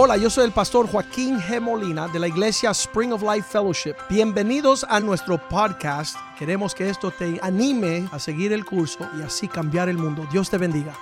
[0.00, 1.60] Hola, yo soy el pastor Joaquín G.
[1.60, 3.96] Molina de la iglesia Spring of Life Fellowship.
[4.08, 6.16] Bienvenidos a nuestro podcast.
[6.38, 10.24] Queremos que esto te anime a seguir el curso y así cambiar el mundo.
[10.30, 10.94] Dios te bendiga.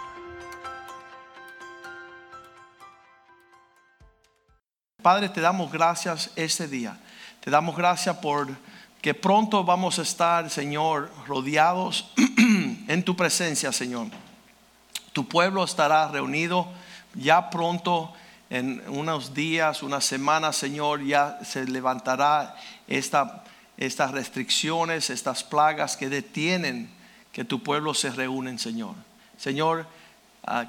[5.02, 6.98] Padre, te damos gracias este día.
[7.40, 8.48] Te damos gracias por
[9.02, 12.14] que pronto vamos a estar, Señor, rodeados
[12.88, 14.06] en tu presencia, Señor.
[15.12, 16.66] Tu pueblo estará reunido
[17.12, 18.14] ya pronto,
[18.50, 23.44] en unos días, unas semanas, Señor, ya se levantará esta,
[23.76, 26.90] estas restricciones, estas plagas que detienen
[27.32, 28.94] que tu pueblo se reúnen, Señor.
[29.36, 29.86] Señor,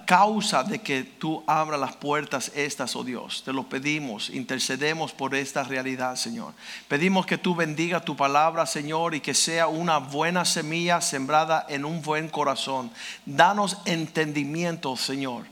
[0.06, 3.44] causa de que tú abras las puertas estas, oh Dios.
[3.46, 6.54] Te lo pedimos, intercedemos por esta realidad, Señor.
[6.88, 11.86] Pedimos que tú bendiga tu palabra, Señor, y que sea una buena semilla sembrada en
[11.86, 12.90] un buen corazón.
[13.26, 15.46] Danos entendimiento, Señor,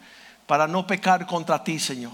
[0.47, 2.13] para no pecar contra ti, Señor.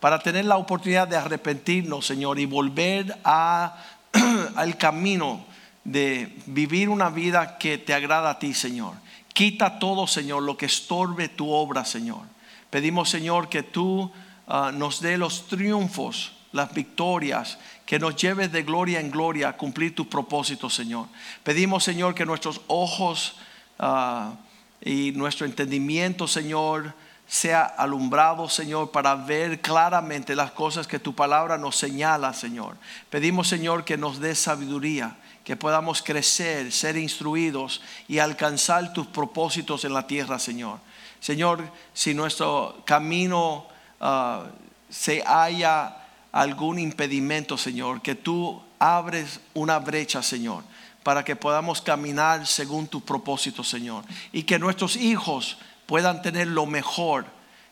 [0.00, 5.44] Para tener la oportunidad de arrepentirnos, Señor, y volver al camino
[5.84, 8.94] de vivir una vida que te agrada a ti, Señor.
[9.32, 12.22] Quita todo, Señor, lo que estorbe tu obra, Señor.
[12.70, 14.10] Pedimos, Señor, que tú
[14.46, 19.56] ah, nos dé los triunfos, las victorias, que nos lleves de gloria en gloria a
[19.56, 21.06] cumplir tu propósito, Señor.
[21.42, 23.36] Pedimos, Señor, que nuestros ojos
[23.78, 24.34] ah,
[24.80, 26.94] y nuestro entendimiento, Señor,
[27.30, 32.76] sea alumbrado, Señor, para ver claramente las cosas que tu palabra nos señala, Señor.
[33.08, 39.84] Pedimos, Señor, que nos dé sabiduría que podamos crecer, ser instruidos y alcanzar tus propósitos
[39.84, 40.80] en la tierra, Señor.
[41.20, 41.62] Señor,
[41.94, 43.68] si nuestro camino
[44.00, 44.46] ah,
[44.88, 45.98] se haya
[46.32, 50.64] algún impedimento, Señor, que tú abres una brecha, Señor,
[51.04, 54.02] para que podamos caminar según tu propósito, Señor.
[54.32, 55.58] Y que nuestros hijos
[55.90, 57.26] puedan tener lo mejor,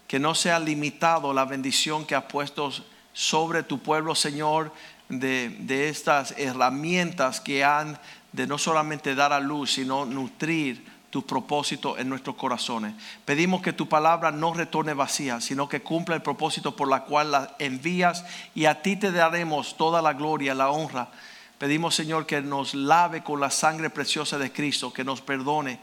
[0.08, 2.72] que no sea limitado la bendición que has puesto
[3.12, 4.72] sobre tu pueblo, Señor,
[5.08, 7.96] de, estas herramientas que han
[8.32, 12.92] de no solamente dar a luz, sino nutrir tu propósito en nuestros corazones.
[13.24, 17.30] Pedimos que tu palabra no retorne vacía, sino que cumpla el propósito por la cual
[17.30, 21.06] la envías y a ti te daremos toda la gloria, la honra.
[21.56, 25.78] Pedimos, Señor, que nos lave con la sangre preciosa de Cristo, que nos perdone,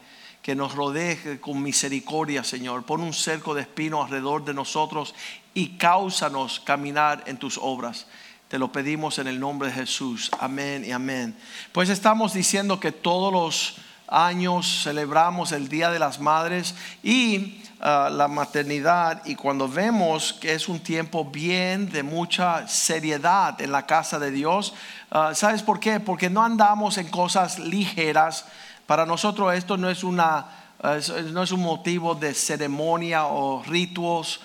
[0.45, 2.83] que nos rodee con misericordia, Señor.
[2.83, 5.15] Pon un cerco de espino alrededor de nosotros
[5.55, 8.05] y cáusanos caminar en tus obras.
[8.47, 10.29] Te lo pedimos en el nombre de Jesús.
[10.39, 11.35] Amén y amén.
[11.71, 18.11] Pues estamos diciendo que todos los años celebramos el Día de las Madres y ah,
[18.11, 23.87] la maternidad y cuando vemos que es un tiempo bien de mucha seriedad en la
[23.87, 24.75] casa de Dios,
[25.09, 25.99] ah, ¿sabes por qué?
[25.99, 28.45] Porque no andamos en cosas ligeras.
[28.85, 30.45] Para nosotros esto no es, una,
[30.81, 30.97] ah,
[31.31, 34.41] no es un motivo de ceremonia o ritos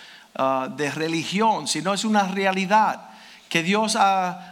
[0.76, 3.10] de religión, sino es una realidad
[3.50, 4.46] que Dios ha,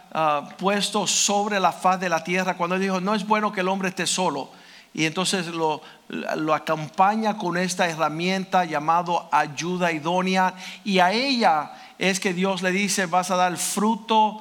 [0.58, 3.90] puesto sobre la faz de la tierra cuando dijo, no es bueno que el hombre
[3.90, 4.50] esté solo.
[4.92, 10.54] Y entonces lo, lo acompaña con esta herramienta llamado ayuda idónea.
[10.82, 14.40] Y a ella es que Dios le dice, vas a dar fruto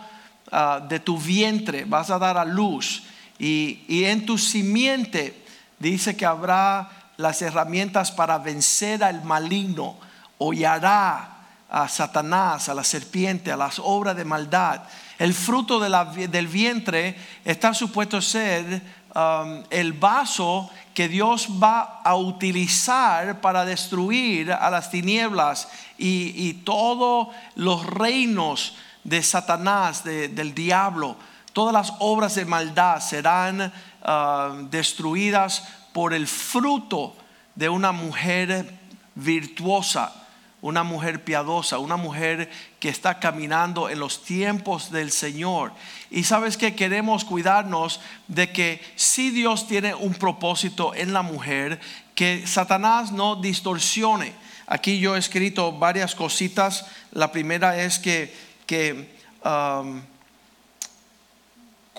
[0.52, 3.04] ah, de tu vientre, vas a dar a luz.
[3.40, 5.46] Y, en tu simiente
[5.80, 9.98] dice que habrá las herramientas para vencer al maligno,
[10.38, 11.38] hollará
[11.70, 14.84] a Satanás, a la serpiente, a las obras de maldad.
[15.18, 18.82] El fruto del vientre está supuesto ser
[19.16, 25.68] um, el vaso que Dios va a utilizar para destruir a las tinieblas
[25.98, 31.18] y, todos los reinos de Satanás, del diablo.
[31.58, 33.74] Todas las obras de maldad serán
[34.04, 37.16] uh, destruidas por el fruto
[37.56, 38.76] de una mujer
[39.16, 40.14] virtuosa
[40.62, 45.74] una mujer piadosa, una mujer que está caminando en los tiempos del Señor.
[46.12, 51.80] Y sabes que queremos cuidarnos de que si Dios tiene un propósito en la mujer,
[52.14, 54.32] que Satanás no distorsione.
[54.68, 56.86] Aquí yo he escrito varias cositas.
[57.14, 58.36] La primera es que,
[58.68, 59.10] que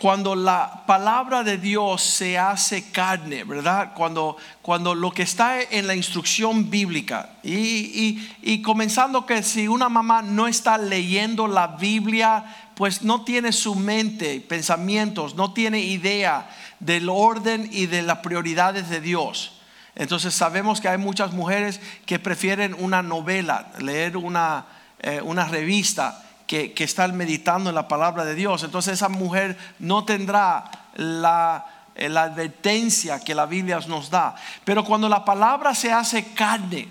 [0.01, 3.95] cuando la palabra de Dios se hace carne, ¿verdad?
[3.95, 10.23] Cuando, cuando lo que está en la instrucción bíblica y, comenzando que si una mamá
[10.23, 12.45] no está leyendo la Biblia,
[12.77, 16.49] pues no tiene su mente, pensamientos, no tiene idea
[16.79, 19.61] del orden y de las prioridades de Dios.
[19.97, 24.67] Entonces sabemos que hay muchas mujeres que prefieren una novela, leer una,
[25.01, 28.65] eh, una revista que, están meditando en la palabra de Dios.
[28.65, 30.65] Entonces esa mujer no tendrá
[30.95, 34.35] la, eh, la advertencia que la Biblia nos da.
[34.65, 36.89] Pero cuando la palabra se hace carne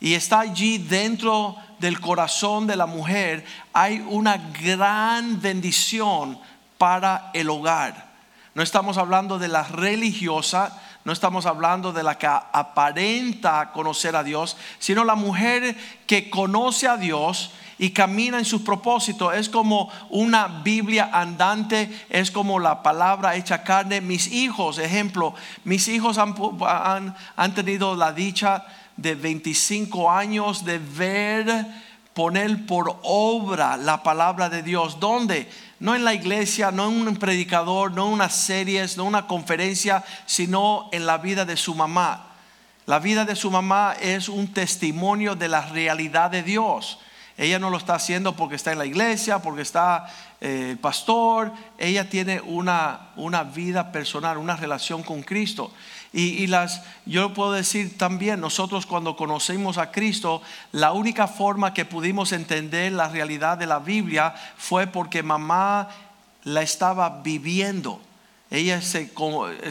[0.00, 6.38] y está allí dentro del corazón de la mujer, hay una gran bendición
[6.76, 8.06] para el hogar.
[8.54, 14.24] No estamos hablando de la religiosa, no estamos hablando de la que aparenta conocer a
[14.24, 15.76] Dios, sino la mujer
[16.08, 19.34] que conoce a Dios y camina en sus propósitos.
[19.34, 24.00] Es como una Biblia andante, es como la palabra hecha carne.
[24.00, 25.34] Mis hijos, ejemplo,
[25.64, 26.34] mis hijos han,
[27.36, 28.64] han, tenido la dicha
[28.96, 31.66] de 25 años de ver,
[32.14, 34.98] poner por obra la palabra de Dios.
[35.00, 35.48] ¿Dónde?
[35.78, 39.26] no en la iglesia, no en un predicador, no en unas series, no en una
[39.26, 42.32] conferencia, sino en la vida de su mamá.
[42.86, 46.98] La vida de su mamá es un testimonio de la realidad de Dios.
[47.38, 50.06] Ella no lo está haciendo porque está en la iglesia, porque está
[50.40, 51.52] eh, pastor.
[51.76, 55.70] Ella tiene una, una vida personal, una relación con Cristo.
[56.12, 60.40] Y, las, yo puedo decir también, nosotros cuando conocimos a Cristo,
[60.72, 65.90] la única forma que pudimos entender la realidad de la Biblia fue porque mamá
[66.42, 68.00] la estaba viviendo.
[68.50, 69.12] Ella, se,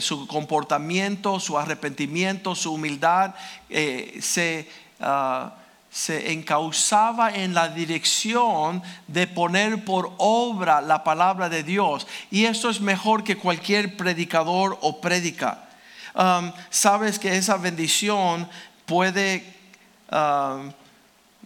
[0.01, 3.33] su comportamiento, su arrepentimiento, su humildad,
[3.69, 4.69] eh, se,
[4.99, 5.49] uh,
[5.95, 12.05] se encauzaba en la dirección de poner por obra la palabra de Dios.
[12.29, 15.69] Y eso es mejor que cualquier predicador o predica.
[16.13, 18.49] Um, sabes que esa bendición
[18.85, 19.55] puede
[20.11, 20.69] um,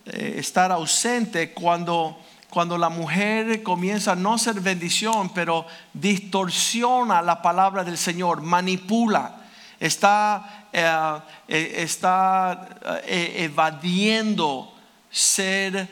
[0.07, 2.19] eh, estar ausente cuando,
[2.50, 9.42] cuando la mujer comienza a no ser bendición, pero distorsiona la palabra del Señor, manipula,
[9.80, 12.68] está, eh, eh, está
[13.06, 14.74] evadiendo
[15.10, 15.88] ser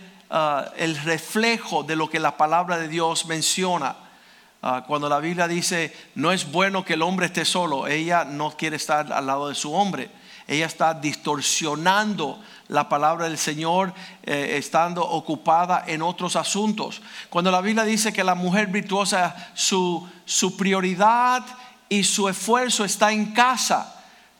[0.77, 3.95] el reflejo de lo que la palabra de Dios menciona.
[4.62, 8.51] Ah, cuando la Biblia dice, no es bueno que el hombre esté solo, ella no
[8.51, 10.09] quiere estar al lado de su hombre.
[10.47, 13.94] Ella está distorsionando la palabra del Señor,
[14.24, 17.01] eh, estando ocupada en otros asuntos.
[17.29, 21.45] Cuando la Biblia dice que la mujer virtuosa, su, su prioridad
[21.89, 23.97] y su esfuerzo está en casa,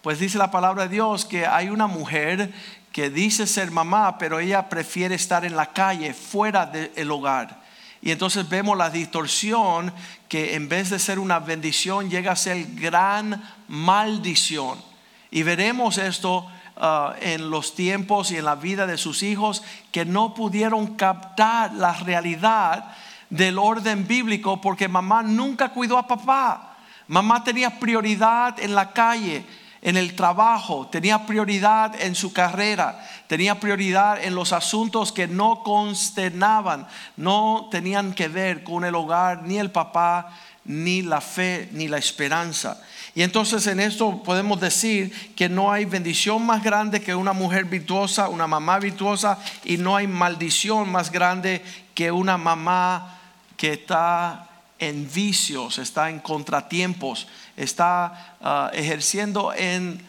[0.08, 2.54] pues dice la palabra de Dios que hay una mujer
[2.94, 7.62] que dice ser mamá, pero ella prefiere estar en la calle, fuera del hogar.
[8.02, 9.92] Y entonces vemos la distorsión
[10.30, 14.82] que en vez de ser una bendición llega a ser gran maldición.
[15.30, 19.62] Y veremos esto uh, en los tiempos y en la vida de sus hijos
[19.92, 22.96] que no pudieron captar la realidad
[23.30, 26.78] del orden bíblico porque mamá nunca cuidó a papá.
[27.10, 29.46] Mamá tenía prioridad en la calle
[29.88, 35.64] en el trabajo, tenía prioridad en su carrera, tenía prioridad en los asuntos que no
[35.64, 36.86] consternaban,
[37.16, 41.98] no tenían que ver con el hogar, ni el papá, ni la fe, ni la
[41.98, 42.82] esperanza.
[43.16, 47.64] Y entonces en esto podemos decir que no hay bendición más grande que una mujer
[47.64, 51.64] virtuosa, una mamá virtuosa, y no hay maldición más grande
[51.96, 53.20] que una mamá
[53.56, 54.50] que está
[54.80, 57.28] en vicios, está en contratiempos,
[57.58, 60.08] está ah, ejerciendo en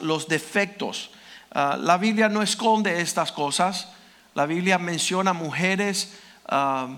[0.00, 1.10] los defectos.
[1.52, 3.88] Ah, la Biblia no esconde estas cosas.
[4.34, 6.14] La Biblia menciona mujeres
[6.48, 6.88] ah,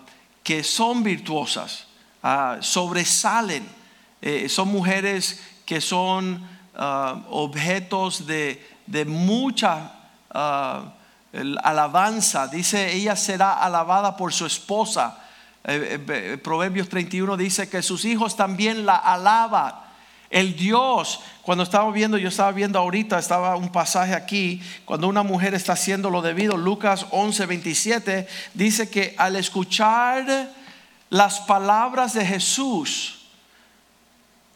[0.42, 1.86] que son virtuosas,
[2.60, 3.66] sobresalen.
[4.22, 6.48] Eh, son mujeres que son
[7.30, 9.92] objetos de, de mucha
[11.62, 12.46] alabanza.
[12.48, 15.23] Dice, ella será alabada por su esposa
[15.64, 19.74] eh, eh, Proverbios 31 dice que sus hijos también la alaban.
[20.28, 25.22] El Dios, cuando estaba viendo, yo estaba viendo ahorita, estaba un pasaje aquí, cuando una
[25.22, 30.50] mujer está haciendo lo debido, Lucas 11, 27, dice que al escuchar
[31.08, 33.26] las palabras de Jesús,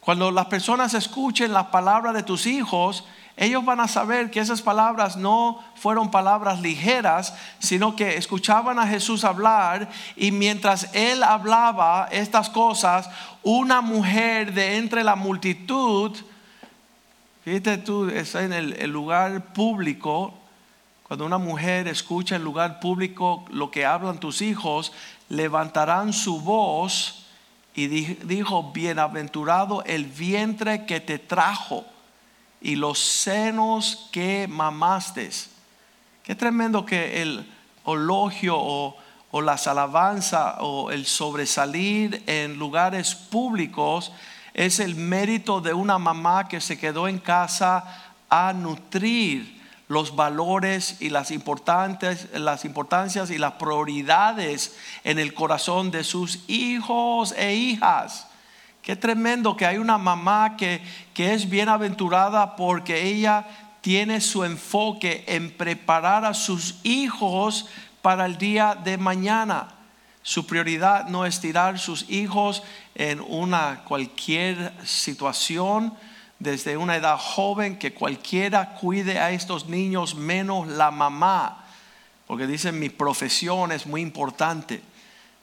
[0.00, 3.05] cuando las personas escuchen las palabras de tus hijos,
[3.38, 8.87] ellos van a saber que esas palabras no fueron palabras ligeras, sino que escuchaban a
[8.88, 13.09] Jesús hablar y mientras él hablaba estas cosas,
[13.45, 16.16] una mujer de entre la multitud,
[17.45, 20.35] fíjate tú, está en el, lugar público,
[21.04, 24.92] cuando una mujer escucha en lugar público lo que hablan tus hijos,
[25.28, 27.25] levantarán su voz
[27.73, 31.85] y dijo, bienaventurado el vientre que te trajo
[32.61, 35.31] y los senos que mamaste.
[36.23, 37.47] Qué tremendo que el
[37.87, 38.97] elogio o,
[39.43, 44.12] las alabanzas o el sobresalir en lugares públicos
[44.55, 51.00] es el mérito de una mamá que se quedó en casa a nutrir los valores
[51.00, 57.55] y las importantes las importancias y las prioridades en el corazón de sus hijos e
[57.55, 58.28] hijas.
[58.83, 60.81] Qué tremendo que hay una mamá que,
[61.13, 63.47] que es bienaventurada porque ella
[63.81, 67.67] tiene su enfoque en preparar a sus hijos
[68.03, 69.69] para el día de mañana.
[70.23, 72.63] Su prioridad no es tirar sus hijos
[72.95, 75.95] en una cualquier situación
[76.39, 81.65] desde una edad joven que cualquiera cuide a estos niños menos la mamá,
[82.27, 84.83] porque dicen mi profesión es muy importante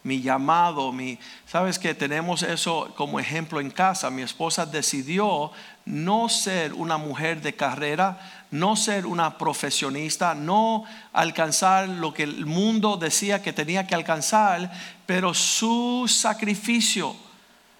[0.05, 4.11] mi llamado, mi, sabes que tenemos eso como ejemplo en casa.
[4.11, 5.51] Mi esposa decidió
[5.83, 8.19] no ser una mujer de carrera,
[8.51, 14.71] no ser una profesionista, no alcanzar lo que el mundo decía que tenía que alcanzar,
[15.07, 17.15] pero su sacrificio,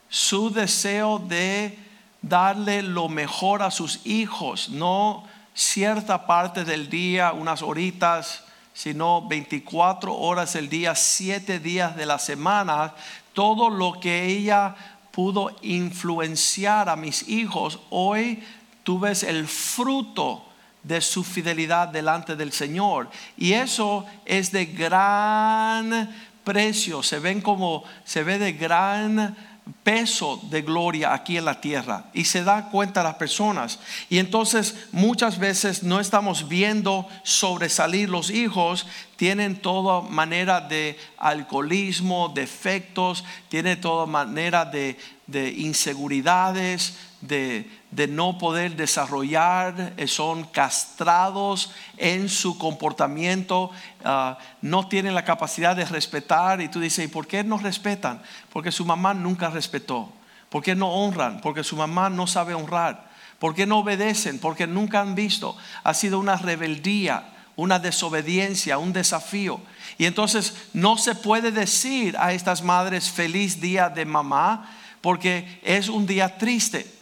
[0.09, 1.77] su deseo de
[2.23, 8.44] darle lo mejor a sus hijos, no cierta parte del día, unas horitas
[8.75, 12.93] sino 24 horas el día, 7 días de la semana,
[13.33, 14.75] todo lo que ella
[15.11, 18.43] pudo influenciar a mis hijos, hoy
[18.83, 20.43] tú ves el fruto
[20.83, 23.09] de su fidelidad delante del Señor.
[23.37, 26.13] Y eso es de gran
[26.43, 29.35] precio, se ven como, se ve de gran
[29.83, 33.79] peso de gloria aquí en la tierra y se da cuenta las personas.
[34.09, 42.29] Y entonces muchas veces no estamos viendo sobresalir los hijos, tienen toda manera de alcoholismo,
[42.29, 52.29] defectos, tienen toda manera de, de inseguridades, de, no poder desarrollar, eh, son castrados en
[52.29, 53.71] su comportamiento,
[54.03, 56.61] ah, no tienen la capacidad de respetar.
[56.61, 58.21] Y tú dices, ¿y por qué no respetan?
[58.51, 60.11] Porque su mamá nunca respetó.
[60.49, 61.41] ¿Por qué no honran?
[61.41, 63.09] Porque su mamá no sabe honrar.
[63.39, 64.39] ¿Por qué no obedecen?
[64.39, 65.57] Porque nunca han visto.
[65.83, 69.59] Ha sido una rebeldía, una desobediencia, un desafío.
[69.97, 74.69] Y entonces no se puede decir a estas madres feliz día de mamá
[75.05, 76.94] porque es un día triste.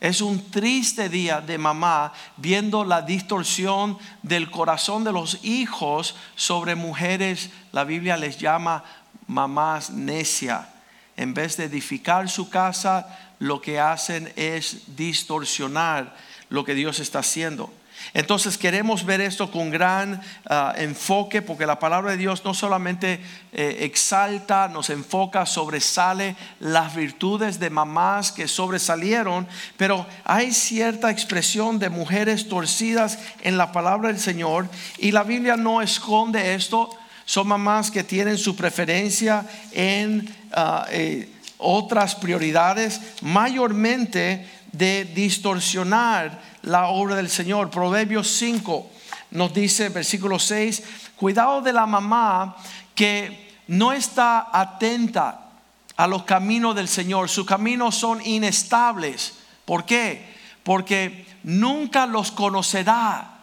[0.00, 6.74] Es un triste día de mamá viendo la distorsión del corazón de los hijos sobre
[6.74, 7.50] mujeres.
[7.72, 8.84] La Biblia les llama
[9.26, 10.68] mamás necia.
[11.16, 13.06] En vez de edificar su casa,
[13.38, 16.14] lo que hacen es distorsionar
[16.50, 17.72] lo que Dios está haciendo.
[18.14, 23.20] Entonces queremos ver esto con gran ah, enfoque porque la palabra de Dios no solamente
[23.52, 31.78] eh, exalta, nos enfoca, sobresale las virtudes de mamás que sobresalieron, pero hay cierta expresión
[31.78, 36.90] de mujeres torcidas en la palabra del Señor y la Biblia no esconde esto.
[37.24, 46.88] Son mamás que tienen su preferencia en ah, eh, otras prioridades, mayormente de distorsionar la
[46.88, 47.70] obra del Señor.
[47.70, 48.90] Proverbios 5
[49.30, 50.82] nos dice, versículo 6,
[51.16, 52.56] cuidado de la mamá
[52.94, 55.50] que no está atenta
[55.96, 57.28] a los caminos del Señor.
[57.28, 59.34] Sus caminos son inestables.
[59.64, 60.34] ¿Por qué?
[60.62, 63.36] Porque nunca los conocerá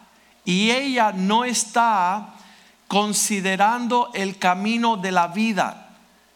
[0.46, 2.34] y ella no está
[2.88, 5.90] considerando el camino de la vida.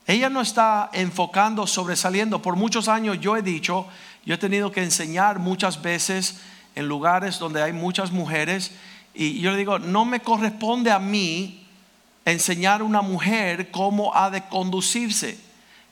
[0.07, 2.41] Ella no está enfocando, sobresaliendo.
[2.41, 3.87] Por muchos años yo he dicho,
[4.27, 6.41] yo he tenido que enseñar muchas veces
[6.75, 8.73] en lugares donde hay muchas mujeres
[9.13, 11.65] y yo le digo, no me corresponde a mí
[12.25, 15.39] enseñar a una mujer cómo ha de conducirse.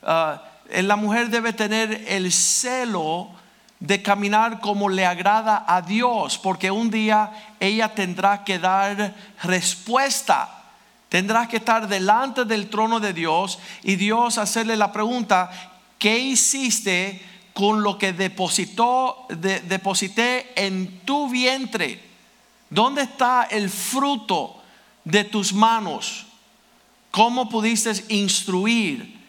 [0.04, 3.30] Ah, la mujer debe tener el celo
[3.80, 10.62] de caminar como le agrada a Dios, porque un día ella tendrá que dar respuesta,
[11.08, 15.50] tendrá que estar delante del trono de Dios y Dios hacerle la pregunta,
[15.98, 17.35] ¿qué hiciste?
[17.56, 22.04] Con lo que depositó, deposité en tu vientre.
[22.70, 24.62] ¿Dónde está el fruto
[25.06, 26.26] de tus manos?
[27.12, 29.22] ¿Cómo pudiste instruir?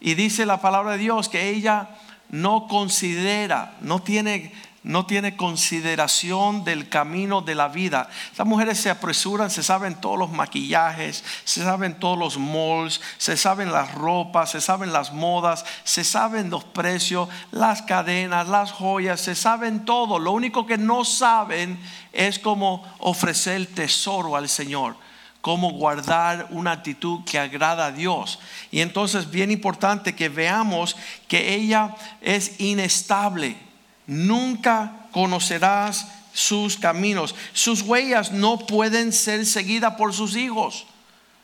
[0.00, 1.90] Y dice la palabra de Dios que ella
[2.30, 4.54] no considera, no tiene
[4.86, 8.08] no tiene consideración del camino de la vida.
[8.38, 13.36] Las mujeres se apresuran, se saben todos los maquillajes, se saben todos los malls, se
[13.36, 19.20] saben las ropas, se saben las modas, se saben los precios, las cadenas, las joyas,
[19.20, 20.20] se saben todo.
[20.20, 21.80] Lo único que no saben
[22.12, 24.94] es cómo ofrecer el tesoro al Señor
[25.40, 28.40] cómo guardar una actitud que agrada a Dios.
[28.72, 30.96] Y entonces bien importante que veamos
[31.28, 33.65] que ella es inestable
[34.06, 37.34] nunca conocerás sus caminos.
[37.52, 40.86] Sus huellas no pueden ser seguidas por sus hijos.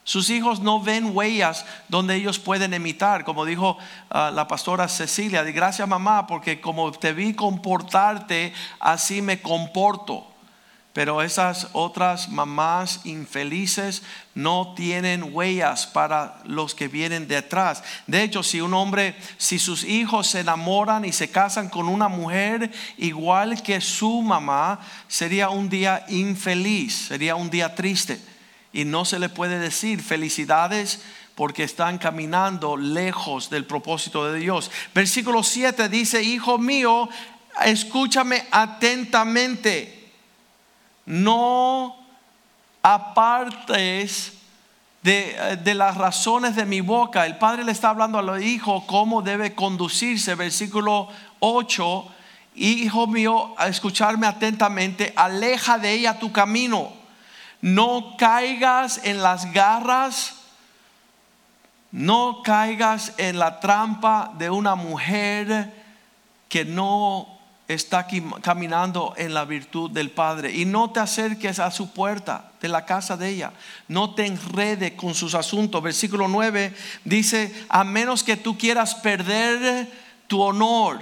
[0.05, 3.79] Sus hijos no ven huellas donde ellos pueden imitar, como dijo
[4.11, 10.32] ah, la pastora Cecilia, gracias mamá, porque como te vi comportarte, así me comporto.
[10.93, 14.03] Pero esas otras mamás infelices
[14.35, 17.83] no tienen huellas para los que vienen detrás.
[18.07, 22.09] De hecho, si un hombre, si sus hijos se enamoran y se casan con una
[22.09, 28.21] mujer igual que su mamá, sería un día infeliz, sería un día triste.
[28.75, 31.03] y no se le puede decir felicidades
[31.35, 34.71] porque están caminando lejos del propósito de Dios.
[34.95, 37.09] Versículo 7 dice, hijo mío,
[37.65, 40.02] escúchame atentamente,
[41.07, 41.97] no
[42.83, 44.35] apartes
[45.03, 47.27] de, de, las razones de mi boca.
[47.27, 50.35] El padre le está hablando al hijo cómo debe conducirse.
[50.35, 51.09] Versículo
[51.41, 52.07] 8,
[52.55, 56.93] hijo mío, escucharme atentamente, aleja de ella tu camino.
[57.61, 60.35] No caigas en las garras,
[61.93, 65.73] no caigas en la trampa de una mujer
[66.49, 67.39] que no
[67.69, 68.07] está
[68.43, 70.53] caminando en la virtud del Padre.
[70.53, 73.53] Y no te acerques a su puerta de la casa de ella.
[73.89, 75.83] No te enrede con sus asuntos.
[75.83, 79.91] Versículo 9 dice, a menos que tú quieras perder
[80.27, 81.01] tu honor,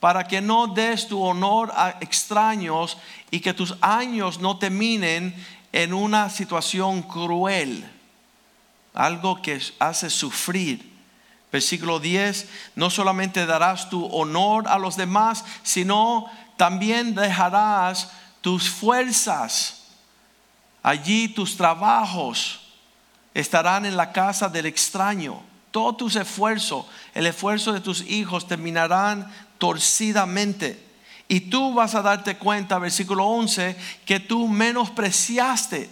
[0.00, 2.98] para que no des tu honor a extraños
[3.30, 5.34] y que tus años no terminen
[5.72, 7.90] en una situación cruel,
[8.92, 10.93] algo que hace sufrir
[11.54, 19.84] Versículo 10, no solamente darás tu honor a los demás, sino también dejarás tus fuerzas.
[20.82, 22.58] Allí tus trabajos
[23.34, 25.44] estarán en la casa del extraño.
[25.70, 30.84] Todos tus esfuerzos, el esfuerzo de tus hijos terminarán torcidamente.
[31.28, 35.88] Y tú vas a darte cuenta, versículo 11, que tú menospreciaste.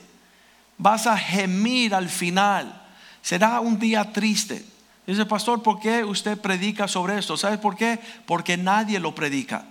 [0.77, 2.83] Vas a gemir al final.
[3.23, 4.72] Será un día triste.
[5.07, 7.37] Dice, pastor, ¿por qué usted predica sobre esto?
[7.37, 7.99] ¿Sabes por qué?
[8.25, 9.65] Porque nadie lo predica.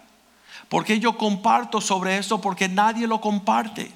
[0.67, 2.41] Porque yo comparto sobre esto?
[2.41, 3.91] Porque nadie lo comparte.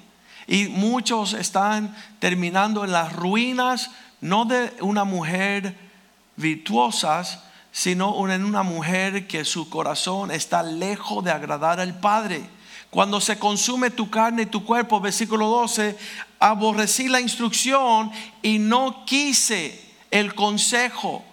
[0.46, 3.90] Y muchos están terminando en las ruinas,
[4.20, 5.76] no de una mujer
[6.36, 12.48] virtuosa, sino en una mujer que su corazón está lejos de agradar al Padre.
[12.88, 15.98] Cuando se consume tu carne y tu cuerpo, versículo 12,
[16.38, 21.24] aborrecí la instrucción y no quise el consejo,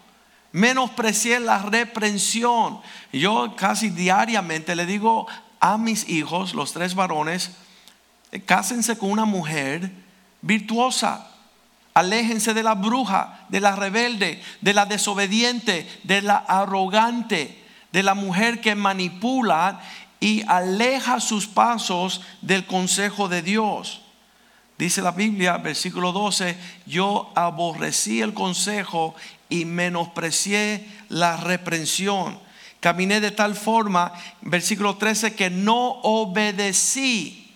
[0.51, 2.80] menosprecié la reprensión.
[3.12, 5.28] Yo casi diariamente le digo
[5.60, 7.52] a mis hijos, los tres varones,
[8.45, 9.91] cásense con una mujer
[10.41, 11.30] virtuosa.
[11.93, 18.15] Aléjense de la bruja, de la rebelde, de la desobediente, de la arrogante, de la
[18.15, 19.80] mujer que manipula
[20.19, 24.03] y aleja sus pasos del consejo de Dios.
[24.84, 29.15] Dice la Biblia, versículo 12, yo aborrecí el consejo
[29.48, 32.38] y menosprecié la reprensión.
[32.82, 37.50] Caminé de tal forma, versículo 13, que no obedecí.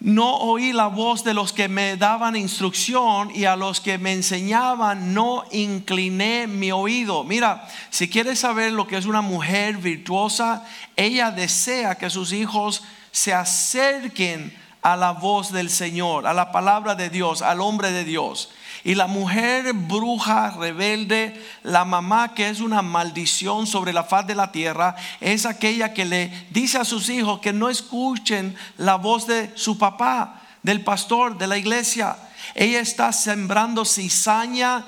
[0.00, 4.12] No oí la voz de los que me daban instrucción y a los que me
[4.12, 7.24] enseñaban no incliné mi oído.
[7.24, 12.84] Mira, si quieres saber lo que es una mujer virtuosa, ella desea que sus hijos
[13.12, 18.04] se acerquen a la voz del Señor, a la palabra de Dios, al hombre de
[18.04, 18.50] Dios.
[18.84, 24.34] Y la mujer bruja, rebelde, la mamá que es una maldición sobre la faz de
[24.34, 29.26] la tierra, es aquella que le dice a sus hijos que no escuchen la voz
[29.26, 32.18] de su papá, del pastor, de la iglesia.
[32.54, 34.84] Ella está sembrando cizaña,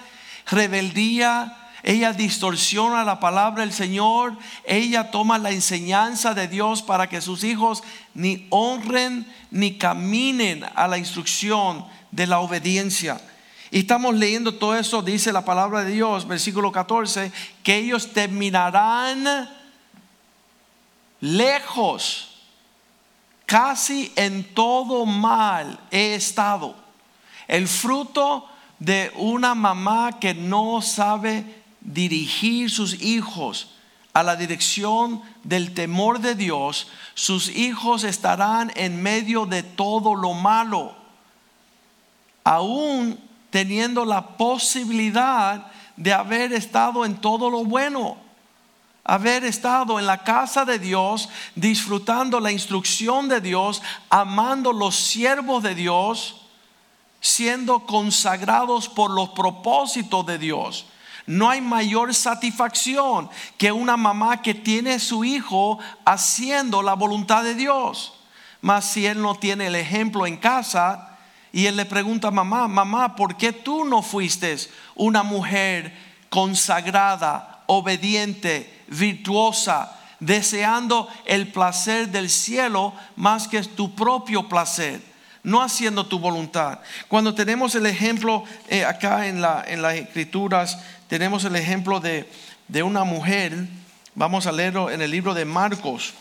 [0.46, 7.20] rebeldía, ella distorsiona la palabra del Señor, ella toma la enseñanza de Dios para que
[7.20, 13.20] sus hijos ni honren ni caminen a la instrucción de la obediencia.
[13.70, 17.30] Y estamos leyendo todo eso, dice la palabra de Dios, versículo 14,
[17.62, 19.48] que ellos terminarán
[21.20, 22.42] lejos,
[23.46, 26.74] casi en todo mal he estado.
[27.46, 28.48] El fruto
[28.80, 33.68] de una mamá que no sabe dirigir sus hijos
[34.12, 40.34] a la dirección del temor de Dios, sus hijos estarán en medio de todo lo
[40.34, 40.94] malo,
[42.44, 43.18] aún
[43.50, 48.16] teniendo la posibilidad de haber estado en todo lo bueno,
[49.04, 55.62] haber estado en la casa de Dios, disfrutando la instrucción de Dios, amando los siervos
[55.62, 56.40] de Dios,
[57.20, 60.86] siendo consagrados por los propósitos de Dios.
[61.26, 67.54] No hay mayor satisfacción que una mamá que tiene su hijo haciendo la voluntad de
[67.54, 68.14] Dios.
[68.60, 71.18] Mas si él no tiene el ejemplo en casa
[71.52, 74.56] y él le pregunta a mamá, mamá, ¿por qué tú no fuiste
[74.94, 75.96] una mujer
[76.30, 85.15] consagrada, obediente, virtuosa, deseando el placer del cielo más que tu propio placer?
[85.46, 86.80] No haciendo tu voluntad.
[87.06, 90.78] Cuando tenemos el ejemplo eh, acá en, la, en las escrituras
[91.08, 92.28] tenemos el ejemplo de,
[92.82, 93.68] una mujer,
[94.16, 96.14] vamos a leerlo en el libro de Marcos,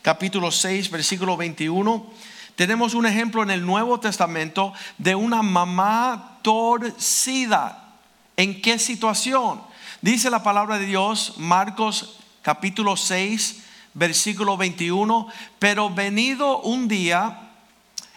[0.00, 2.10] capítulo 6, versículo 21.
[2.56, 7.90] tenemos un ejemplo en el Nuevo Testamento de una mamá torcida.
[8.38, 9.60] ¿En qué situación?
[10.00, 17.41] Dice la palabra de Dios, Marcos capítulo 6, versículo 21, pero venido un día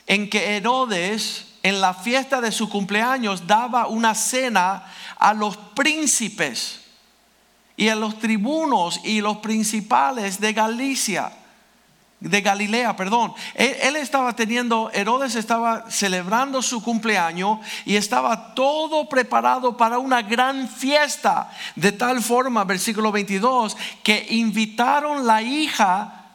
[0.07, 4.83] en que Herodes en la fiesta de su cumpleaños daba una cena
[5.17, 6.81] a los príncipes
[7.75, 11.31] y a los tribunos y los principales de Galicia,
[12.19, 13.33] de Galilea, perdón.
[13.55, 20.69] Él, estaba teniendo, Herodes estaba celebrando su cumpleaños y estaba todo preparado para una gran
[20.69, 26.25] fiesta, de tal forma, versículo 22, que invitaron la hija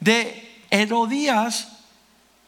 [0.00, 1.75] de Herodías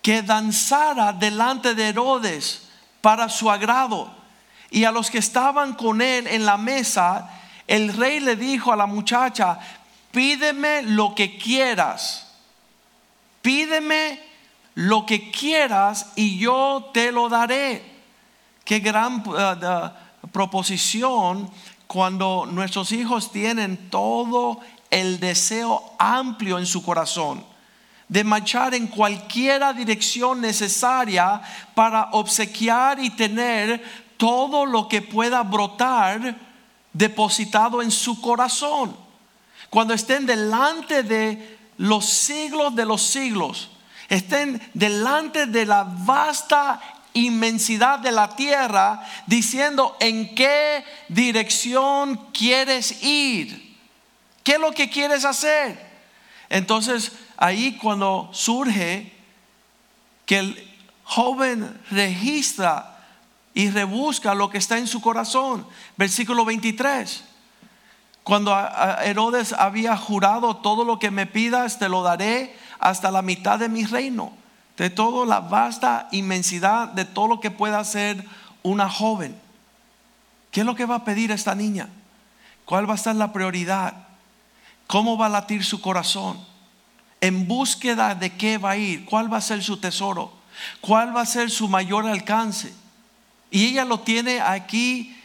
[0.02, 2.68] que danzara delante de Herodes
[3.00, 4.10] para su agrado.
[4.70, 7.30] Y a los que estaban con él en la mesa,
[7.66, 9.58] el rey le dijo a la muchacha,
[10.10, 12.26] pídeme lo que quieras,
[13.42, 14.20] pídeme
[14.74, 17.98] lo que quieras y yo te lo daré.
[18.64, 21.50] Qué gran uh, proposición
[21.86, 27.44] cuando nuestros hijos tienen todo el deseo amplio en su corazón
[28.08, 31.40] de marchar en cualquiera dirección necesaria
[31.74, 33.82] para obsequiar y tener
[34.16, 36.36] todo lo que pueda brotar
[36.92, 38.96] depositado en su corazón.
[39.70, 43.70] Cuando estén delante de los siglos de los siglos,
[44.08, 46.80] estén delante de la vasta
[47.12, 53.76] inmensidad de la tierra, diciendo en qué dirección quieres ir,
[54.42, 55.86] qué es lo que quieres hacer.
[56.48, 59.12] Entonces, ahí cuando surge
[60.26, 60.68] que el
[61.04, 62.98] joven registra
[63.54, 65.66] y rebusca lo que está en su corazón.
[65.96, 67.24] Versículo 23.
[68.22, 68.54] Cuando
[69.02, 73.70] Herodes había jurado todo lo que me pidas, te lo daré hasta la mitad de
[73.70, 74.32] mi reino.
[74.76, 78.22] De toda la vasta inmensidad de todo lo que pueda hacer
[78.62, 79.40] una joven.
[80.50, 81.88] ¿Qué es lo que va a pedir esta niña?
[82.64, 83.94] ¿Cuál va a ser la prioridad?
[84.86, 86.38] ¿Cómo va a latir su corazón?
[87.20, 90.32] En búsqueda de qué va a ir, cuál va a ser su tesoro,
[90.80, 92.72] cuál va a ser su mayor alcance.
[93.50, 95.16] Y ella lo tiene aquí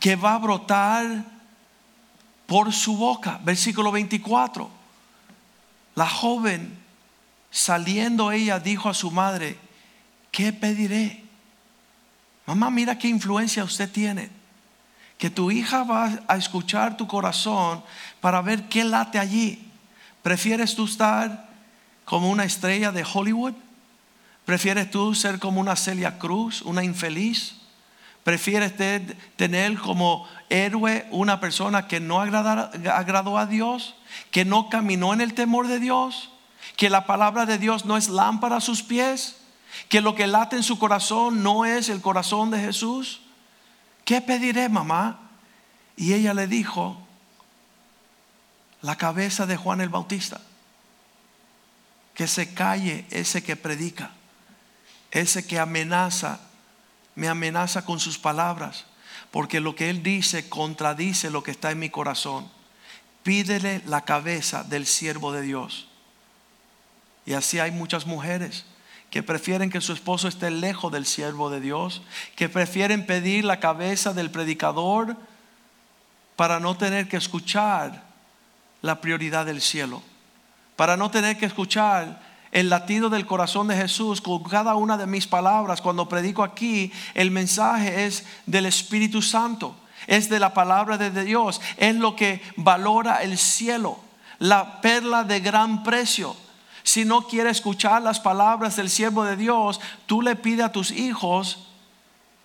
[0.00, 1.24] que va a brotar
[2.46, 3.40] por su boca.
[3.44, 4.68] Versículo 24.
[5.94, 6.78] La joven,
[7.50, 9.58] saliendo ella, dijo a su madre,
[10.30, 11.22] ¿qué pediré?
[12.46, 14.30] Mamá, mira qué influencia usted tiene.
[15.18, 17.84] Que tu hija va a escuchar tu corazón
[18.20, 19.71] para ver qué late allí.
[20.22, 21.48] ¿Prefieres tú estar
[22.04, 23.54] como una estrella de Hollywood?
[24.44, 27.56] ¿Prefieres tú ser como una Celia Cruz, una infeliz?
[28.24, 28.74] ¿Prefieres
[29.36, 33.96] tener como héroe una persona que no agradó a Dios?
[34.30, 36.30] ¿Que no caminó en el temor de Dios?
[36.76, 39.38] ¿Que la palabra de Dios no es lámpara a sus pies?
[39.88, 43.22] ¿Que lo que late en su corazón no es el corazón de Jesús?
[44.04, 45.18] ¿Qué pediré, mamá?
[45.96, 47.01] Y ella le dijo,
[48.82, 50.40] la cabeza de Juan el Bautista.
[52.14, 54.10] Que se calle ese que predica,
[55.10, 56.40] ese que amenaza,
[57.14, 58.84] me amenaza con sus palabras,
[59.30, 62.50] porque lo que él dice contradice lo que está en mi corazón.
[63.22, 65.88] Pídele la cabeza del siervo de Dios.
[67.24, 68.66] Y así hay muchas mujeres
[69.10, 72.02] que prefieren que su esposo esté lejos del siervo de Dios,
[72.34, 75.16] que prefieren pedir la cabeza del predicador
[76.34, 78.11] para no tener que escuchar
[78.82, 80.02] la prioridad del cielo.
[80.76, 82.20] Para no tener que escuchar
[82.52, 85.80] el latido del corazón de Jesús con cada una de mis palabras.
[85.80, 89.74] Cuando predico aquí, el mensaje es del Espíritu Santo,
[90.06, 93.98] es de la palabra de Dios, es lo que valora el cielo,
[94.38, 96.36] la perla de gran precio.
[96.82, 100.90] Si no quiere escuchar las palabras del siervo de Dios, tú le pides a tus
[100.90, 101.68] hijos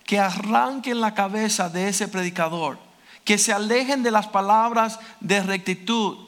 [0.06, 2.78] que arranquen la cabeza de ese predicador,
[3.24, 6.27] que se alejen de las palabras de rectitud,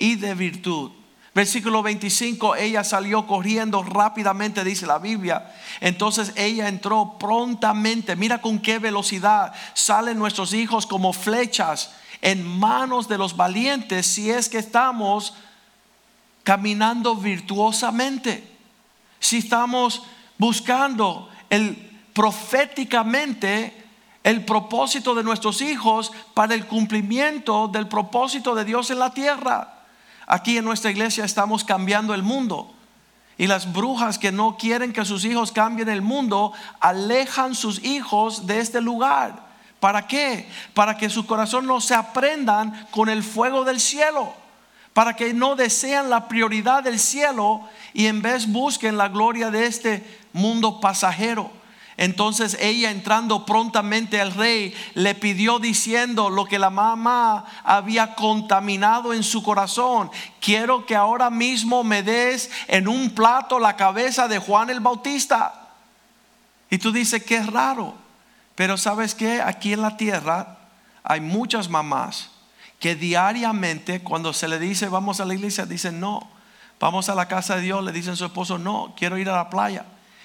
[0.00, 0.90] y de virtud.
[1.32, 5.54] Versículo 25, ella salió corriendo rápidamente, dice la Biblia.
[5.80, 8.16] Entonces ella entró prontamente.
[8.16, 14.28] Mira con qué velocidad salen nuestros hijos como flechas en manos de los valientes si
[14.28, 15.34] es que estamos
[16.42, 18.42] caminando virtuosamente.
[19.20, 20.02] Si estamos
[20.36, 23.80] buscando el proféticamente
[24.22, 29.79] el propósito de nuestros hijos para el cumplimiento del propósito de Dios en la tierra.
[30.32, 32.72] Aquí en nuestra iglesia estamos cambiando el mundo.
[33.36, 38.46] Y las brujas que no quieren que sus hijos cambien el mundo, alejan sus hijos
[38.46, 39.48] de este lugar.
[39.80, 40.48] ¿Para qué?
[40.72, 44.32] Para que su corazón no se aprendan con el fuego del cielo
[44.92, 47.62] para que no desean la prioridad del cielo
[47.92, 51.50] y en vez busquen la gloria de este mundo pasajero.
[52.00, 59.12] Entonces ella entrando prontamente al rey le pidió diciendo lo que la mamá había contaminado
[59.12, 60.10] en su corazón.
[60.40, 65.72] Quiero que ahora mismo me des en un plato la cabeza de Juan el Bautista.
[66.70, 67.92] Y tú dices que es raro.
[68.54, 70.56] Pero sabes que aquí en la tierra
[71.02, 72.30] hay muchas mamás
[72.78, 76.30] que diariamente cuando se le dice vamos a la iglesia dicen no.
[76.80, 79.36] Vamos a la casa de Dios, le dicen a su esposo no, quiero ir a
[79.36, 79.84] la playa,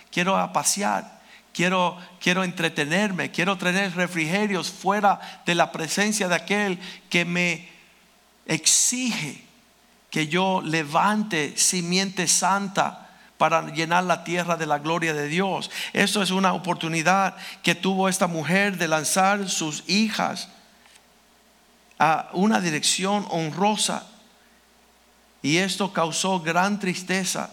[0.10, 1.15] quiero a pasear
[1.56, 7.70] quiero, quiero entretenerme, quiero tener refrigerios fuera de la presencia de aquel que me
[8.46, 9.42] exige
[10.12, 15.72] que yo levante simiente santa para llenar la tierra de la gloria de Dios.
[15.94, 20.50] Eso es una oportunidad que tuvo esta mujer de lanzar sus hijas
[22.00, 24.08] a una dirección honrosa.
[25.42, 27.50] Y esto causó gran tristeza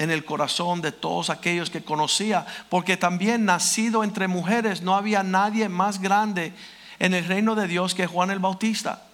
[0.00, 5.22] en el corazón de todos aquellos que conocía, porque también nacido entre mujeres no había
[5.22, 6.54] nadie más grande
[6.98, 9.04] en el reino de Dios que Juan el Bautista.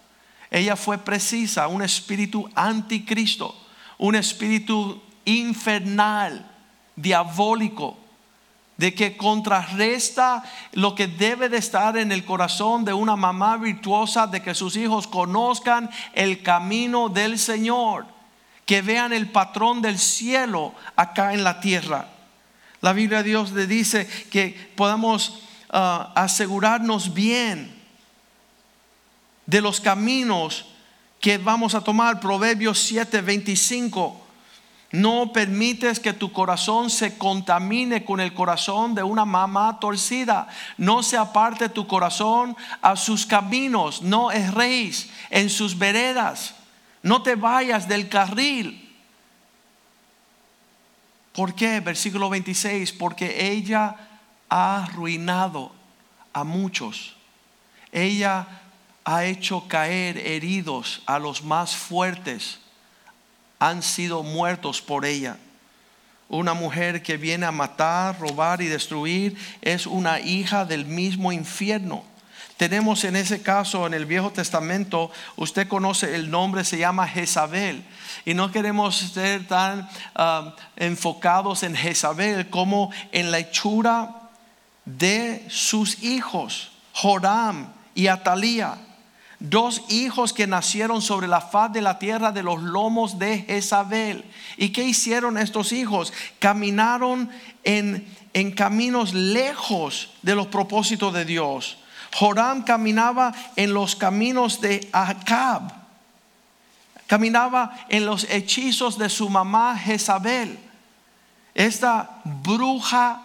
[0.48, 3.52] Ella fue precisa, un espíritu anticristo,
[3.98, 6.48] un espíritu infernal,
[6.94, 7.98] diabólico,
[8.76, 14.28] de que contrarresta lo que debe de estar en el corazón de una mamá virtuosa,
[14.28, 18.15] de que sus hijos conozcan el camino del Señor
[18.66, 22.08] que vean el patrón del cielo acá en la tierra.
[22.80, 27.74] La Biblia de Dios le dice que podamos ah, asegurarnos bien
[29.46, 30.66] de los caminos
[31.20, 32.18] que vamos a tomar.
[32.18, 34.26] Proverbios 7, 25.
[34.90, 40.48] No permites que tu corazón se contamine con el corazón de una mamá torcida.
[40.76, 44.02] No se aparte tu corazón a sus caminos.
[44.02, 46.55] No erréis en sus veredas
[47.06, 48.92] no te vayas del carril.
[51.32, 51.78] ¿Por qué?
[51.78, 53.94] Versículo 26, porque ella
[54.48, 55.70] ha arruinado
[56.32, 57.14] a muchos.
[57.92, 58.48] Ella
[59.04, 62.58] ha hecho caer heridos a los más fuertes.
[63.60, 65.36] Han sido muertos por ella.
[66.28, 72.02] Una mujer que viene a matar, robar y destruir es una hija del mismo infierno.
[72.56, 77.84] Tenemos en ese caso en el Viejo Testamento, usted conoce el nombre, se llama Jezabel.
[78.24, 79.88] Y no queremos ser tan
[80.18, 84.30] um, enfocados en Jezabel como en la hechura
[84.86, 88.78] de sus hijos, Joram y Atalía.
[89.38, 94.24] Dos hijos que nacieron sobre la faz de la tierra de los lomos de Jezabel.
[94.56, 96.10] ¿Y qué hicieron estos hijos?
[96.38, 97.28] Caminaron
[97.64, 101.76] en, en caminos lejos de los propósitos de Dios
[102.18, 105.70] Joram caminaba en los caminos de Acab.
[107.06, 110.58] Caminaba en los hechizos de su mamá Jezabel.
[111.54, 113.20] Esta bruja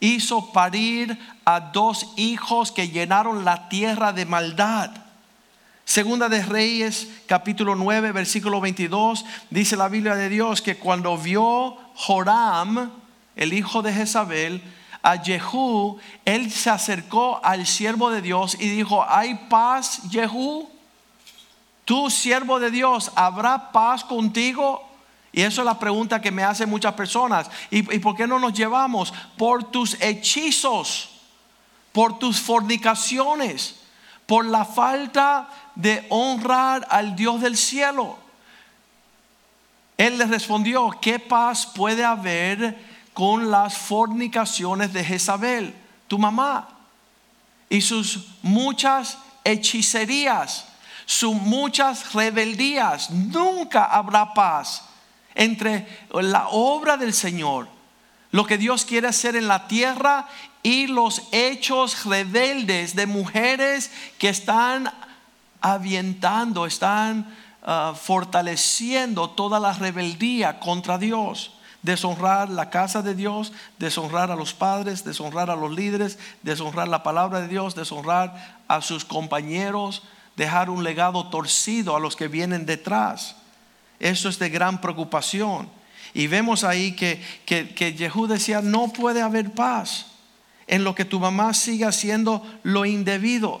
[0.00, 4.90] hizo parir a dos hijos que llenaron la tierra de maldad.
[5.84, 11.78] Segunda de Reyes, capítulo 9, versículo 22, dice la Biblia de Dios que cuando vio
[11.94, 12.90] Joram,
[13.36, 14.60] el hijo de Jezabel,
[15.02, 20.68] a Jehú, él se acercó al siervo de Dios y dijo, ¿hay paz, Jehú?
[21.84, 24.86] Tú, siervo de Dios, ¿habrá paz contigo?
[25.32, 27.50] Y eso es la pregunta que me hacen muchas personas.
[27.70, 29.12] ¿Y, ¿Y, por qué no nos llevamos?
[29.36, 31.10] Por tus hechizos,
[31.92, 33.76] por tus fornicaciones,
[34.26, 38.18] por la falta de honrar al Dios del cielo.
[39.96, 42.87] Él le respondió, ¿qué paz puede haber
[43.18, 45.74] con las fornicaciones de Jezabel,
[46.06, 46.68] tu mamá,
[47.68, 50.66] y sus muchas hechicerías,
[51.04, 53.10] sus muchas rebeldías.
[53.10, 54.84] Nunca habrá paz
[55.34, 57.66] entre la obra del Señor,
[58.30, 60.28] lo que Dios quiere hacer en la tierra
[60.62, 64.94] y los hechos rebeldes de mujeres que están
[65.60, 74.30] avientando, están ah, fortaleciendo toda la rebeldía contra Dios deshonrar la casa de Dios, deshonrar
[74.30, 79.04] a los padres, deshonrar a los líderes, deshonrar la palabra de Dios, deshonrar a sus
[79.04, 80.02] compañeros,
[80.36, 83.36] dejar un legado torcido a los que vienen detrás.
[84.00, 85.68] Eso es de gran preocupación.
[86.14, 90.06] Y vemos ahí que, que, que Jehú decía, no puede haber paz
[90.66, 93.60] en lo que tu mamá siga haciendo lo indebido.